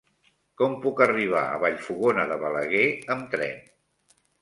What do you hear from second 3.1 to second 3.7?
amb tren?